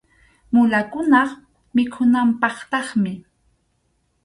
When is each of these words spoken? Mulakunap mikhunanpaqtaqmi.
Mulakunap 0.53 1.29
mikhunanpaqtaqmi. 1.75 3.13